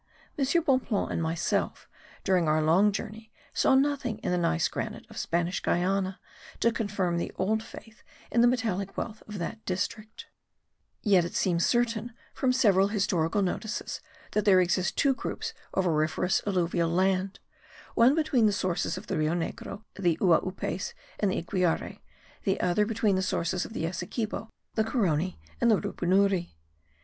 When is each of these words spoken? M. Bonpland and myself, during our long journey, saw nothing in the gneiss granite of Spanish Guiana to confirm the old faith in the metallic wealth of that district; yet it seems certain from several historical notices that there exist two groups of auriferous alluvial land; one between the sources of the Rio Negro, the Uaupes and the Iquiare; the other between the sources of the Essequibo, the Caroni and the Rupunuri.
M. 0.35 0.43
Bonpland 0.63 1.11
and 1.11 1.21
myself, 1.21 1.87
during 2.23 2.47
our 2.47 2.59
long 2.59 2.91
journey, 2.91 3.31
saw 3.53 3.75
nothing 3.75 4.17
in 4.23 4.31
the 4.31 4.37
gneiss 4.39 4.67
granite 4.67 5.05
of 5.11 5.17
Spanish 5.19 5.59
Guiana 5.61 6.19
to 6.59 6.71
confirm 6.71 7.17
the 7.17 7.31
old 7.35 7.61
faith 7.61 8.01
in 8.31 8.41
the 8.41 8.47
metallic 8.47 8.97
wealth 8.97 9.21
of 9.27 9.37
that 9.37 9.63
district; 9.63 10.25
yet 11.03 11.23
it 11.23 11.35
seems 11.35 11.67
certain 11.67 12.13
from 12.33 12.51
several 12.51 12.87
historical 12.87 13.43
notices 13.43 14.01
that 14.31 14.43
there 14.43 14.59
exist 14.59 14.97
two 14.97 15.13
groups 15.13 15.53
of 15.71 15.85
auriferous 15.85 16.41
alluvial 16.47 16.89
land; 16.89 17.39
one 17.93 18.15
between 18.15 18.47
the 18.47 18.51
sources 18.51 18.97
of 18.97 19.05
the 19.05 19.19
Rio 19.19 19.35
Negro, 19.35 19.83
the 19.93 20.17
Uaupes 20.19 20.93
and 21.19 21.29
the 21.29 21.37
Iquiare; 21.39 21.99
the 22.43 22.59
other 22.59 22.87
between 22.87 23.17
the 23.17 23.21
sources 23.21 23.65
of 23.65 23.73
the 23.73 23.85
Essequibo, 23.85 24.49
the 24.73 24.83
Caroni 24.83 25.37
and 25.61 25.69
the 25.69 25.79
Rupunuri. 25.79 26.55